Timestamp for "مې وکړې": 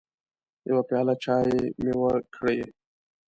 1.81-2.57